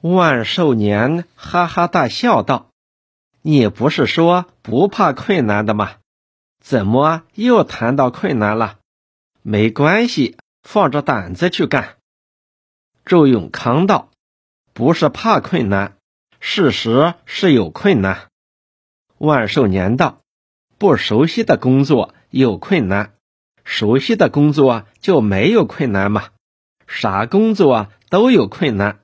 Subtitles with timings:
[0.00, 2.70] 万寿年哈哈大笑道
[3.42, 5.96] ：“你不是说不怕困难的吗？
[6.62, 8.78] 怎么又谈到困难了？
[9.42, 11.96] 没关系，放着胆子去干。”
[13.04, 14.10] 周永康道
[14.72, 15.96] ：“不是怕困难，
[16.38, 18.28] 事实是有困难。”
[19.18, 20.20] 万寿年道
[20.78, 23.14] ：“不熟悉的工作有困难，
[23.64, 26.28] 熟悉的工作就没有困难吗？
[26.86, 29.00] 啥工作都有困难。”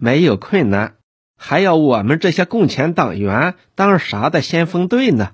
[0.00, 0.94] 没有困难，
[1.36, 5.32] 还要我们这些共产党员当啥的先锋队呢？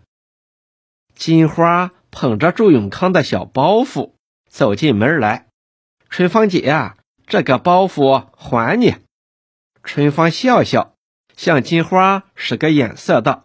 [1.14, 4.12] 金花捧着祝永康的小包袱
[4.48, 5.48] 走进门来，
[6.08, 6.94] 春芳姐，
[7.26, 8.94] 这个包袱还你。
[9.82, 10.94] 春芳笑笑，
[11.36, 13.44] 向金花使个眼色道：“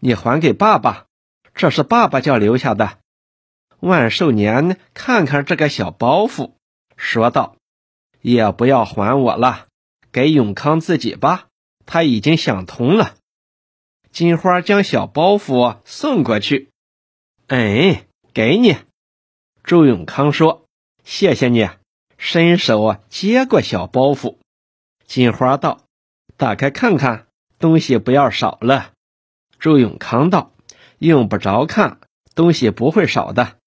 [0.00, 1.06] 你还给爸爸，
[1.54, 2.98] 这是爸爸叫留下的。”
[3.78, 6.54] 万寿年看看这个小包袱，
[6.96, 7.54] 说道
[8.20, 9.68] ：“也不要还我了。”
[10.12, 11.48] 给永康自己吧，
[11.86, 13.16] 他已经想通了。
[14.10, 16.70] 金花将小包袱送过去，
[17.46, 18.76] 哎，给你。
[19.62, 20.64] 周永康说
[21.04, 21.68] ：“谢谢你。”
[22.18, 24.36] 伸手接过小包袱。
[25.06, 25.84] 金花道
[26.36, 28.92] ：“打开看看，东西不要少了。”
[29.58, 30.52] 周永康道
[30.98, 32.00] ：“用不着看，
[32.34, 33.58] 东西不会少的。”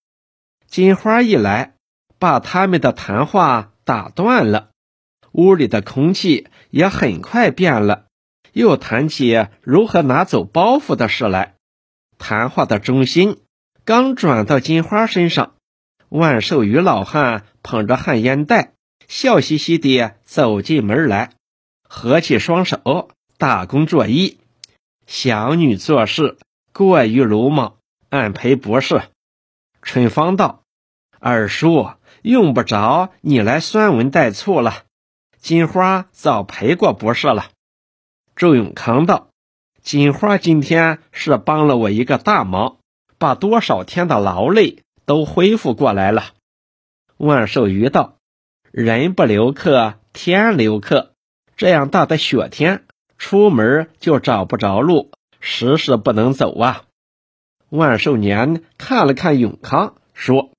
[0.67, 1.75] 金花一来，
[2.19, 4.71] 把他们的谈话打断了。
[5.33, 8.05] 屋里的空气也很快变了，
[8.53, 11.55] 又谈起如何拿走包袱的事来。
[12.17, 13.39] 谈话的中心
[13.83, 15.55] 刚转到金花身上，
[16.07, 18.73] 万寿余老汉捧着旱烟袋，
[19.07, 21.31] 笑嘻嘻地走进门来，
[21.89, 24.37] 合起双手，大功作揖
[25.07, 26.37] ：“小女做事
[26.71, 27.77] 过于鲁莽，
[28.09, 29.01] 俺赔不是。”
[29.81, 30.63] 春芳道
[31.19, 31.89] ：“二叔
[32.21, 34.83] 用不着你来酸文带醋了。”
[35.43, 37.49] 金花早陪过不是了。
[38.33, 39.27] 周永康道
[39.83, 42.77] ：“金花今天是帮了我一个大忙，
[43.17, 46.27] 把多少天的劳累都恢复过来了。”
[47.19, 48.15] 万寿余道
[48.71, 51.11] ：“人不留客，天留客。
[51.57, 52.85] 这样大的雪天，
[53.17, 56.83] 出门就找不着路，实是不能走啊。”
[57.67, 60.51] 万寿年看了看永康，说：“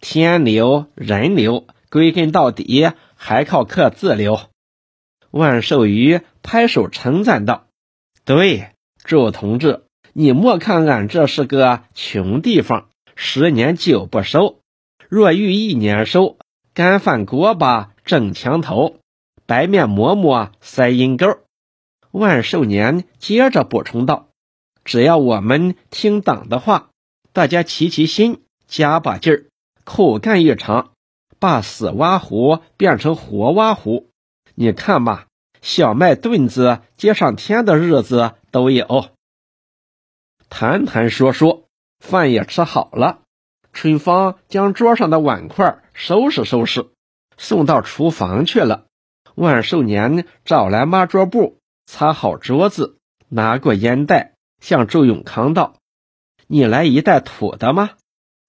[0.00, 2.92] 天留人留，归根到底。”
[3.24, 4.50] 还靠客自留。
[5.30, 7.68] 万寿余拍手称赞道
[8.26, 8.72] ：“对，
[9.04, 14.58] 祝同志，你莫看俺这是个穷地方，十年酒不收，
[15.08, 16.36] 若遇一年收，
[16.74, 18.96] 干饭锅巴正墙头，
[19.46, 21.38] 白面馍馍塞阴沟。”
[22.10, 24.30] 万寿年接着补充道
[24.84, 26.90] ：“只要我们听党的话，
[27.32, 29.46] 大家齐齐心，加把劲儿，
[29.84, 30.90] 苦干一场。”
[31.42, 34.10] 把死挖壶变成活挖壶，
[34.54, 35.26] 你看吧，
[35.60, 39.06] 小麦炖子接上天的日子都有。
[40.48, 41.64] 谈谈说说，
[41.98, 43.22] 饭也吃好了。
[43.72, 46.90] 春芳将桌上的碗筷收拾收拾，
[47.36, 48.86] 送到厨房去了。
[49.34, 52.98] 万寿年找来抹桌布，擦好桌子，
[53.28, 55.74] 拿过烟袋，向周永康道
[56.46, 57.90] ：“你来一袋土的吗？”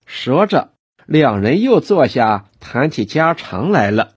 [0.05, 0.72] 说着。
[1.05, 4.13] 两人又坐下谈起家常来了。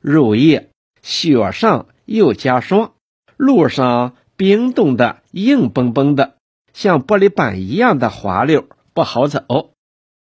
[0.00, 0.70] 入夜，
[1.02, 2.92] 雪上又加霜，
[3.36, 6.36] 路上冰冻的硬邦邦的，
[6.72, 9.72] 像玻璃板一样的滑溜，不好走。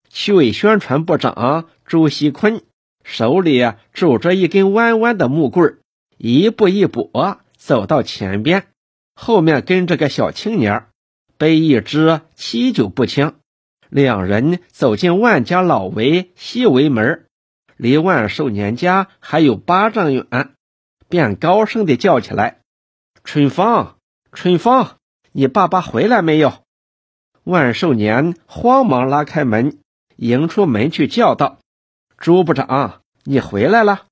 [0.09, 2.63] 区委宣传部长朱锡坤
[3.03, 5.79] 手里拄着一根弯弯的木棍，
[6.17, 7.11] 一步一步
[7.57, 8.69] 走到前边，
[9.17, 10.87] 后面跟着个小青年，
[11.37, 13.35] 背一只七九步枪。
[13.95, 17.27] 两人走进万家老围西围门，
[17.77, 20.51] 离万寿年家还有八丈远，
[21.09, 22.59] 便高声的叫起来
[23.23, 23.99] ：“春芳，
[24.33, 24.97] 春芳，
[25.31, 26.55] 你爸爸回来没有？”
[27.45, 29.79] 万寿年慌忙拉开门，
[30.17, 31.61] 迎出门去叫道
[32.19, 34.07] ：“朱部长，你回来了。”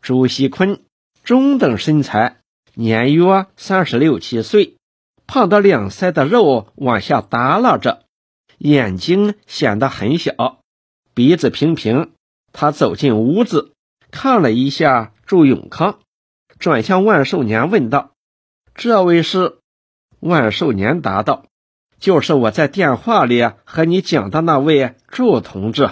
[0.00, 0.80] 朱锡坤
[1.22, 2.38] 中等身材，
[2.72, 4.78] 年约三十六七岁，
[5.26, 8.01] 胖得两腮的肉往下耷拉着。
[8.62, 10.60] 眼睛显得很小，
[11.14, 12.12] 鼻子平平。
[12.52, 13.72] 他走进屋子，
[14.12, 15.98] 看了一下祝永康，
[16.58, 18.12] 转向万寿年问道
[18.74, 19.58] ：“这位是？”
[20.20, 21.46] 万寿年答道
[21.98, 25.90] ：“就是我在电话里和你讲的那位祝同志。”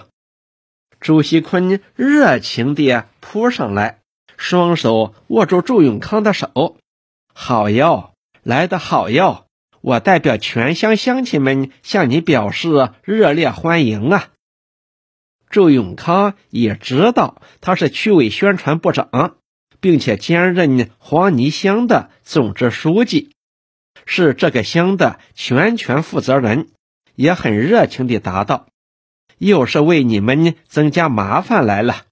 [1.01, 4.01] 朱锡坤热情地扑上来，
[4.37, 6.77] 双手握住祝永康的手
[7.35, 8.13] ：“好哟，
[8.45, 9.47] 来得好哟。”
[9.81, 14.29] 我代表全乡乡亲们向你表示热烈欢迎啊！
[15.49, 19.37] 周永康也知道他是区委宣传部长，
[19.81, 23.33] 并且兼任黄泥乡的总支书记，
[24.05, 26.69] 是这个乡的全权负责人，
[27.15, 28.69] 也很热情地答道
[29.39, 32.05] ：“又是为你们增加麻烦来了。”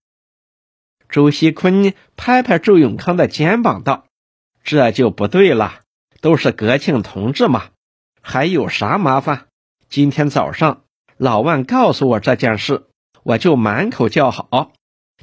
[1.11, 4.07] 周锡坤拍拍周永康的肩膀道
[4.65, 5.81] ：“这就不对了，
[6.21, 7.71] 都是革庆同志嘛，
[8.21, 9.47] 还有啥麻烦？
[9.89, 10.83] 今天早上
[11.17, 12.87] 老万告诉我这件事，
[13.23, 14.73] 我就满口叫好。”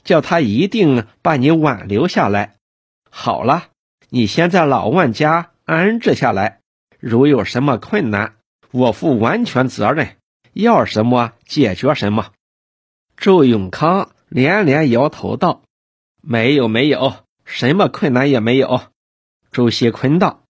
[0.03, 2.57] 叫他一定把你挽留下来。
[3.09, 3.69] 好了，
[4.09, 6.59] 你先在老万家安置下来。
[6.99, 8.35] 如有什么困难，
[8.69, 10.17] 我负完全责任，
[10.53, 12.33] 要什么解决什么。
[13.17, 15.63] 周永康连连摇头道
[16.21, 18.81] ：“没有，没有，什么困难也没有。”
[19.51, 20.43] 周锡坤道：“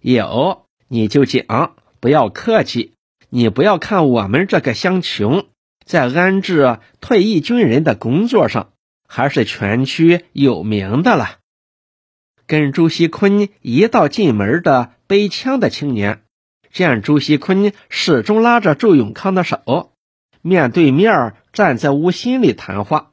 [0.00, 2.94] 有你就讲，不要客气。
[3.28, 5.46] 你不要看我们这个乡穷，
[5.84, 8.72] 在安置退役军人的工作上。”
[9.12, 11.38] 还是全区有名的了。
[12.46, 16.22] 跟朱锡坤一道进门的背枪的青年，
[16.72, 19.94] 见朱锡坤始终拉着周永康的手，
[20.42, 23.10] 面对面站在屋心里谈话，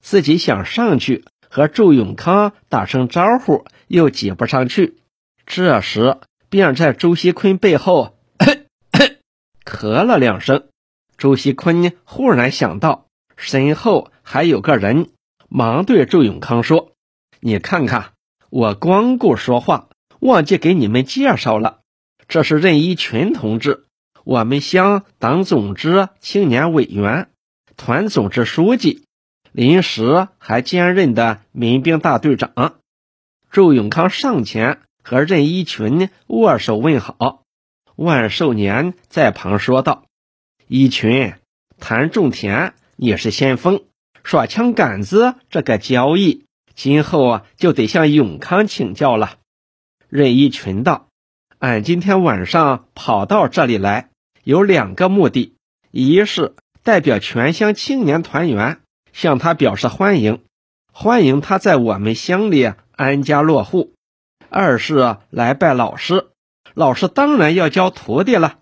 [0.00, 4.98] 自己想上去和周永康打声招呼，又挤不上去。
[5.46, 6.18] 这时，
[6.48, 9.16] 便在周锡坤背后咳咳
[9.64, 10.68] 咳了两声。
[11.16, 13.06] 周锡坤忽然想到
[13.36, 15.10] 身后还有个人。
[15.48, 16.92] 忙对周永康说
[17.38, 18.12] ：“你看看，
[18.50, 19.88] 我光顾说话，
[20.18, 21.80] 忘记给你们介绍了。
[22.26, 23.84] 这是任一群同志，
[24.24, 27.28] 我们乡党总支青年委员，
[27.76, 29.04] 团总支书记，
[29.52, 32.80] 临时还兼任的民兵大队长。”
[33.52, 37.42] 周永康上前和任一群握手问好。
[37.94, 40.06] 万寿年在旁说道
[40.66, 41.34] ：“一群，
[41.78, 43.84] 谈种田，你是先锋。”
[44.24, 49.36] 耍枪杆子这个交易，今后啊就得向永康请教了。
[50.08, 51.08] 任一群道
[51.60, 54.08] ：“俺今天晚上跑到这里来，
[54.42, 55.54] 有两个目的：
[55.90, 58.80] 一是代表全乡青年团员
[59.12, 60.42] 向他表示欢迎，
[60.90, 63.93] 欢迎他在我们乡里安家落户；
[64.56, 66.30] 二是来拜老师，
[66.74, 68.60] 老师当然要教徒弟了。”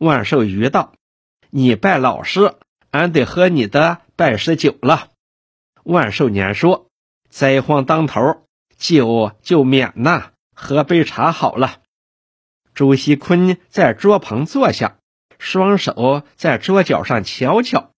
[0.00, 0.94] 万寿余道
[1.52, 2.54] ：“你拜老师，
[2.90, 5.10] 俺得喝你的。”拜师酒了，
[5.84, 6.88] 万寿年说
[7.28, 8.46] ：“灾荒当头，
[8.78, 11.82] 酒就免呐，喝杯茶好了。”
[12.72, 14.96] 朱锡坤在桌旁坐下，
[15.38, 17.90] 双手在桌角上敲敲，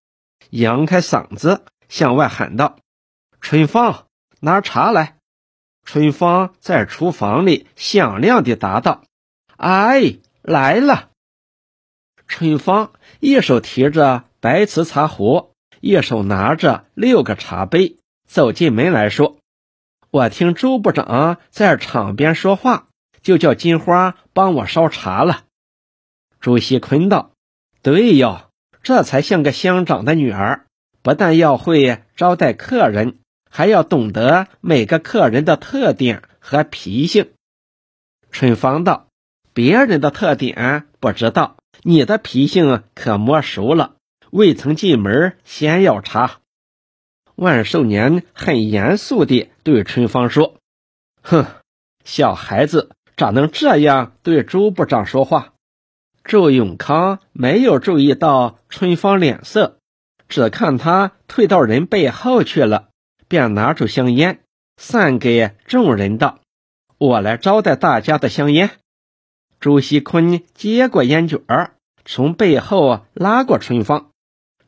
[0.51, 2.81] 扬开嗓子向外喊道
[3.41, 4.09] ：“春芳，
[4.41, 5.15] 拿茶来。”
[5.85, 9.05] 春芳在厨房里响亮地答道
[9.57, 11.11] ：“哎，来了。”
[12.27, 15.53] 春芳一手提着白瓷茶壶。
[15.81, 19.37] 一手拿着六个茶杯，走进门来说
[20.11, 22.89] ：“我听周部长在场边说话，
[23.21, 25.45] 就叫金花帮我烧茶了。”
[26.41, 27.33] 朱锡坤道
[27.83, 28.51] ：“对哟，
[28.83, 30.65] 这才像个乡长的女儿，
[31.03, 33.19] 不但要会招待客人，
[33.57, 37.31] 还要懂得每个客人的特点和脾性。”
[38.33, 39.07] 春芳道
[39.55, 43.95] ：“别人的特点不知道，你的脾性可摸熟了。”
[44.33, 46.41] 未曾进门，先要查。
[47.37, 50.57] 万寿年很严肃地对春芳说
[51.23, 51.47] ：“哼，
[52.05, 55.53] 小孩子咋能这样对周部长说话？”
[56.25, 59.79] 周永康没有注意到春芳脸色，
[60.29, 62.89] 只看他退到人背后去了，
[63.35, 64.45] 便拿出香烟，
[64.77, 66.39] 散给众人道
[66.99, 68.71] ：“我来招待大家的香烟。”
[69.59, 71.75] 朱锡坤接过烟卷儿，
[72.05, 74.13] 从背后拉过春芳。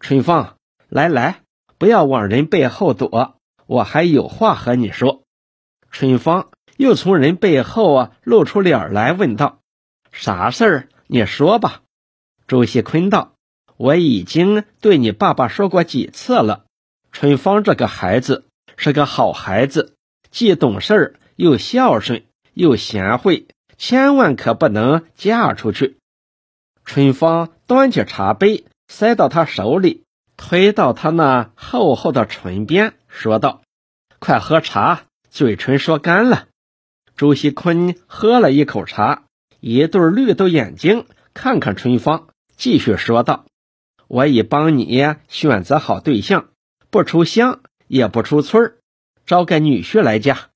[0.00, 0.56] 春芳，
[0.88, 1.42] 来来，
[1.78, 5.22] 不要往人背后躲，我还有话和你说。
[5.92, 9.60] 春芳又从人背后啊露出脸来，问道
[10.10, 10.88] ：“啥事儿？
[11.06, 11.82] 你说吧。”
[12.48, 13.34] 朱锡坤道
[13.78, 16.64] ：“我已经对你爸爸说过几次了，
[17.12, 18.42] 春芳这个孩子
[18.76, 19.94] 是个好孩子，
[20.30, 25.98] 既懂事儿又孝顺又贤惠，千万可不能嫁出去。”
[26.84, 28.64] 春芳端起茶杯。
[28.88, 30.04] 塞到他手里，
[30.36, 33.62] 推到他那厚厚的唇边，说道
[34.20, 36.46] ：“快喝茶，嘴唇说干了。”
[37.16, 39.24] 朱锡坤喝了一口茶，
[39.58, 41.04] 一对绿豆眼睛
[41.34, 43.46] 看看春芳，继续说道
[44.06, 46.50] ：“我已帮你选择好对象，
[46.88, 48.76] 不出乡也不出村儿，
[49.26, 50.50] 招个女婿来嫁。”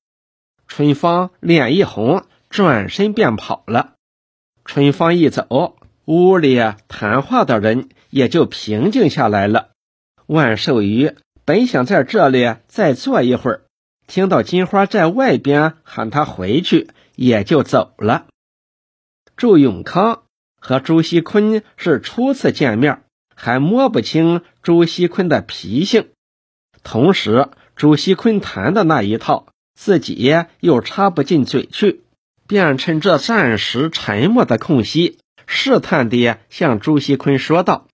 [0.67, 3.95] 春芳脸一红，转身便跑了。
[4.65, 7.89] 春芳一走，屋里谈话的人。
[8.11, 9.69] 也就平静下来了。
[10.27, 13.61] 万寿余本想在这里再坐一会儿，
[14.05, 18.27] 听到金花在外边喊他回去，也就走了。
[19.37, 20.23] 祝永康
[20.59, 23.01] 和朱锡坤是初次见面，
[23.33, 26.09] 还摸不清朱锡坤的脾性。
[26.83, 32.01] 同时，朱锡坤谈的那一套，自己又插不进嘴去，
[32.47, 37.87] 便趁这暂时沉默的空隙，试探地向朱锡坤说道：“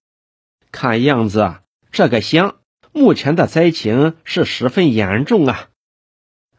[0.72, 1.58] 看样子，
[1.92, 2.56] 这个乡
[2.92, 5.70] 目前的灾情是十分严重啊。”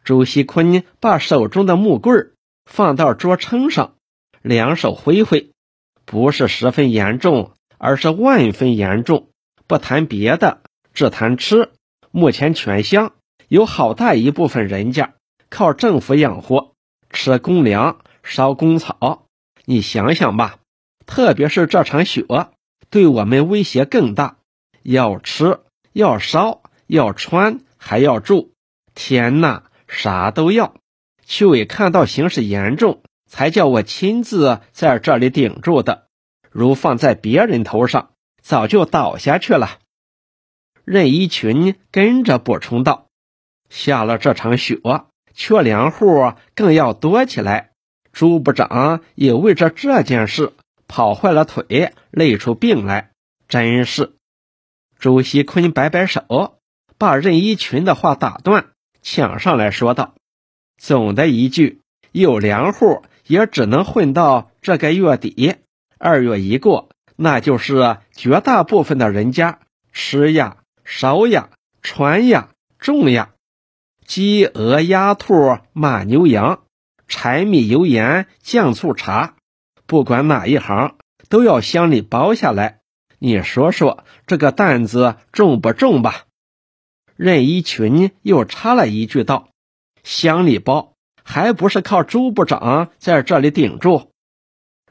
[0.03, 2.31] 朱锡坤把手中的木棍
[2.65, 3.95] 放到桌撑上，
[4.41, 5.51] 两手挥挥，
[6.05, 9.29] 不是十分严重，而是万分严重。
[9.67, 10.61] 不谈别的，
[10.93, 11.69] 只谈吃。
[12.11, 13.13] 目前全乡
[13.47, 15.13] 有好大一部分人家
[15.49, 16.73] 靠政府养活，
[17.09, 19.25] 吃公粮，烧公草。
[19.65, 20.57] 你想想吧，
[21.05, 22.25] 特别是这场雪，
[22.89, 24.37] 对我们威胁更大。
[24.81, 25.59] 要吃，
[25.93, 28.53] 要烧，要穿，还要住。
[28.95, 30.73] 天哪，啥都要。
[31.25, 36.07] 区委看到形势严重，才叫我亲自在这里顶住的。
[36.49, 38.09] 如放在别人头上，
[38.41, 39.77] 早就倒下去了。
[40.85, 43.07] 任一群跟着补充道
[43.69, 44.79] ：“下了这场雪，
[45.33, 47.71] 缺粮户更要多起来。
[48.11, 50.53] 朱部长也为着这件事
[50.87, 53.11] 跑坏了腿，累出病来，
[53.47, 54.13] 真是。”
[54.97, 56.57] 朱锡坤摆摆手，
[56.97, 58.71] 把任一群的话打断，
[59.01, 60.15] 抢上来说道
[60.77, 61.81] ：“总的一句，
[62.11, 65.55] 有粮户也只能混到这个月底。
[65.97, 69.59] 二月一过，那就是绝大部分的人家
[69.93, 70.57] 吃呀。”
[70.91, 71.51] 烧呀，
[71.83, 73.29] 穿呀，种呀，
[74.07, 76.63] 鸡鹅鸭兔马牛羊，
[77.07, 79.35] 柴米油盐酱醋茶，
[79.85, 80.95] 不管哪一行，
[81.29, 82.79] 都要乡里包下来。
[83.19, 86.25] 你说说这个担子重不重吧？
[87.15, 89.49] 任一群又插了一句道
[90.03, 90.93] ：“乡里包，
[91.23, 94.11] 还不是靠朱部长在这里顶住？”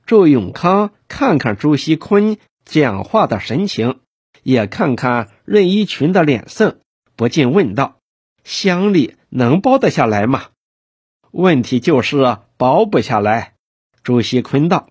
[0.06, 3.98] 周永康看看朱锡坤讲话的神情。
[4.42, 6.80] 也看看任一群的脸色，
[7.16, 7.98] 不禁问道
[8.44, 10.46] ：“乡里能包得下来吗？”
[11.30, 13.54] 问题就是包不下来。
[14.02, 14.88] 朱锡坤道。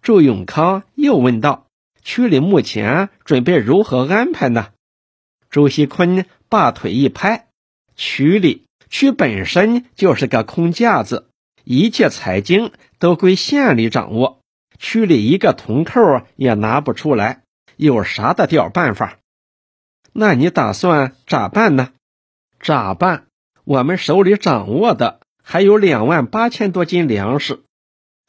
[0.00, 1.68] 祝永康又问道
[2.02, 4.70] ：“区里目前准备如何安排呢？”
[5.48, 7.46] 朱锡坤把腿一拍
[7.94, 11.28] ：“区里区本身就是个空架子，
[11.62, 14.40] 一切财经都归县里掌握，
[14.78, 17.41] 区里一个铜扣也拿不出来。”
[17.76, 19.18] 有啥的调办法？
[20.12, 21.90] 那你打算咋办呢？
[22.60, 23.26] 咋办？
[23.64, 27.60] 我们手里掌握的还有两万八千多斤粮食，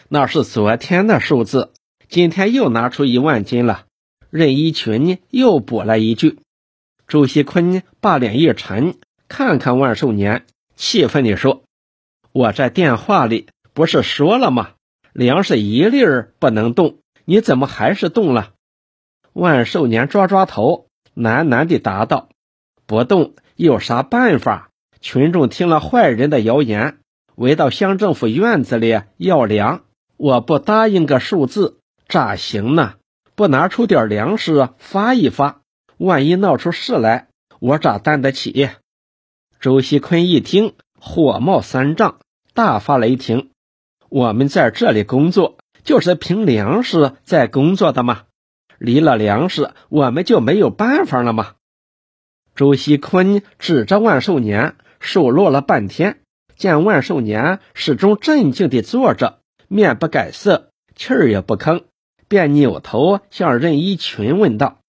[0.08, 1.74] 那是昨天的数字，
[2.08, 3.86] 今天又拿出一万斤了。
[4.30, 6.40] 任一群呢又补了一句。
[7.06, 8.96] 朱锡坤把脸一沉，
[9.28, 10.46] 看看万寿年，
[10.76, 11.64] 气愤地说
[12.32, 14.72] ：“我在电话里不是说了吗？
[15.12, 18.54] 粮食一粒儿不能动，你怎么还是动了？”
[19.34, 22.30] 万寿年抓抓头，喃喃地答道
[22.86, 24.70] ：“不动有啥办法？
[25.02, 27.00] 群众听了坏人的谣言，
[27.36, 29.82] 围到乡政府院子里要粮。
[30.18, 32.94] 我不答应个数字，咋行呢？
[33.36, 35.62] 不拿出点粮食发一发，
[35.98, 37.28] 万一闹出事来，
[37.60, 38.70] 我咋担得起？”
[39.60, 42.20] 周锡坤一听，火冒三丈，
[42.54, 43.50] 大发雷霆
[44.10, 48.24] ：“我们在这里工作，就是凭粮食在工作的吗？”
[48.84, 51.54] 离了粮食，我们就没有办法了吗？
[52.54, 56.20] 周锡坤指着万寿年数落了半天，
[56.58, 61.86] 见万寿年始终镇静地坐着，面不改色，气儿也不吭，
[62.28, 64.80] 便扭头向任一群问道：“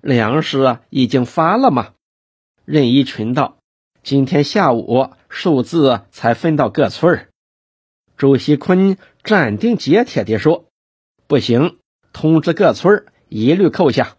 [0.00, 1.94] 粮食已经发了吗？”
[2.64, 3.58] 任一群道
[4.04, 7.28] ：“今天下午数字才分到各村儿。”
[8.16, 10.66] 朱锡坤斩钉截铁地说
[11.26, 11.78] ：“不行，
[12.12, 14.16] 通知各村儿。”一律扣下。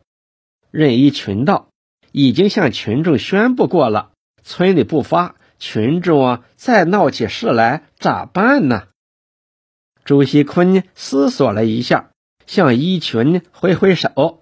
[0.71, 1.69] 任一群道
[2.11, 8.87] 已经向群众宣布过了，村里不发，群众啊再闹起事来咋办呢？
[10.05, 12.11] 朱锡坤思索了一下，
[12.47, 14.41] 向一群挥挥手：“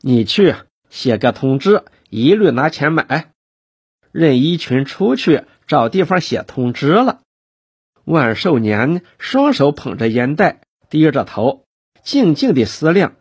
[0.00, 0.54] 你去
[0.90, 3.32] 写个通知，一律拿钱买。”
[4.12, 7.20] 任一群出去找地方写通知了。
[8.04, 11.64] 万寿年双手捧着烟袋，低着头，
[12.04, 13.14] 静静地思量。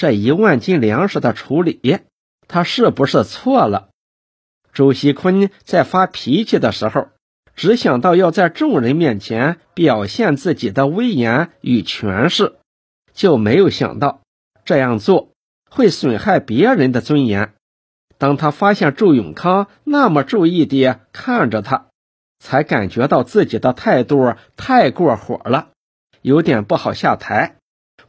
[0.00, 1.98] 这一万斤粮食的处理，
[2.48, 3.90] 他是不是错了？
[4.72, 7.08] 周锡坤在发脾气的时候，
[7.54, 12.54] 只想到要在众人面前表现自己的威严与权势，
[13.12, 14.22] 就没有想到
[14.64, 15.32] 这样做
[15.70, 17.52] 会损害别人的尊严。
[18.16, 21.88] 当他发现周永康那么注意地看着他，
[22.38, 25.68] 才感觉到自己的态度太过火了，
[26.22, 27.56] 有点不好下台。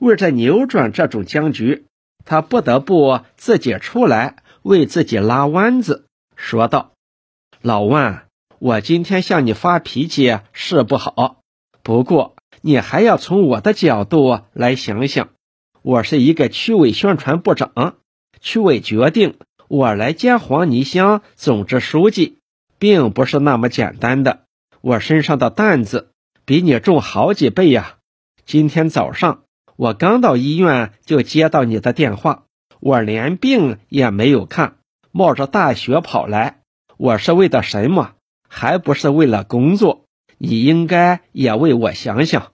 [0.02, 1.86] 为着扭转这种僵局，
[2.26, 6.94] 他不得不自己出来为自己拉弯子，说道
[7.62, 8.26] ：“老万，
[8.58, 11.44] 我今天向你发脾气是不好，
[11.84, 15.30] 不过你还要从我的角度来想想。
[15.84, 17.98] 我是一个区委宣传部长，
[18.40, 22.40] 区委决定我来接黄泥乡总支书记，
[22.80, 24.46] 并不是那么简单的。
[24.82, 26.10] 我身上的担子
[26.44, 27.98] 比你重好几倍呀！
[28.48, 29.44] 今天早上。”
[29.76, 32.46] 我刚到医院就接到你的电话，
[32.80, 34.78] 我连病也没有看，
[35.12, 36.62] 冒着大雪跑来，
[36.98, 38.14] 我是为的什么？
[38.48, 40.06] 还不是为了工作？
[40.38, 42.52] 你应该也为我想想。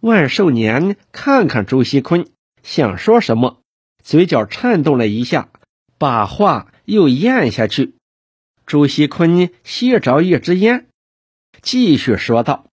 [0.00, 2.28] 万寿年看看周锡坤，
[2.62, 3.60] 想说什么，
[4.02, 5.48] 嘴角颤动了一下，
[5.98, 7.94] 把话又咽下去。
[8.66, 10.86] 周锡坤吸着一支烟，
[11.60, 12.66] 继续说道：“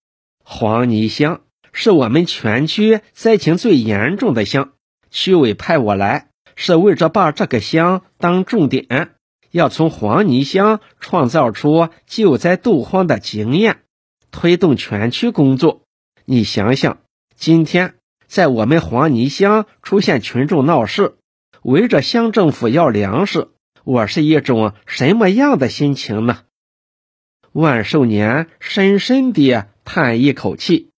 [0.44, 1.42] 黄泥乡。”
[1.74, 4.74] 是我们全区灾情最严重的乡，
[5.10, 9.12] 区委派我来是为着把这个乡当重点，
[9.52, 13.80] 要从黄泥乡创造出救灾渡荒的经验，
[14.32, 15.82] 推动全区工作。
[16.26, 17.00] 你想想，
[17.36, 17.96] 今天
[18.28, 21.16] 在我们黄泥乡出现群众闹事，
[21.64, 23.50] 围着乡政府要粮食，
[23.84, 26.44] 我是一种什么样的心情呢？
[27.54, 30.91] 万寿年深深地叹一口气。